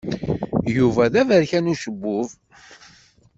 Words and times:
Yuba 0.77 1.03
d 1.13 1.15
aberkan 1.21 1.71
ucebbub. 1.73 2.29